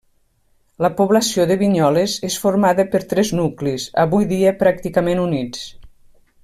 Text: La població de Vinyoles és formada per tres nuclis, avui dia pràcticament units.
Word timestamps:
La 0.85 0.89
població 1.01 1.45
de 1.51 1.57
Vinyoles 1.59 2.15
és 2.29 2.39
formada 2.45 2.87
per 2.95 3.03
tres 3.13 3.35
nuclis, 3.41 3.87
avui 4.05 4.29
dia 4.35 4.59
pràcticament 4.65 5.27
units. 5.29 5.67